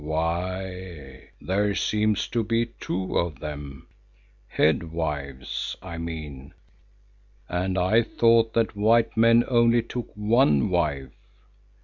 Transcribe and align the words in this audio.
Why, 0.03 1.29
there 1.39 1.75
seems 1.75 2.27
to 2.29 2.43
be 2.43 2.65
two 2.79 3.19
of 3.19 3.37
them, 3.39 3.85
head 4.47 4.91
wives, 4.91 5.75
I 5.79 5.99
mean, 5.99 6.55
and 7.47 7.77
I 7.77 8.01
thought 8.01 8.55
that 8.55 8.75
white 8.75 9.15
men 9.15 9.43
only 9.47 9.83
took 9.83 10.07
one 10.15 10.71
wife. 10.71 11.13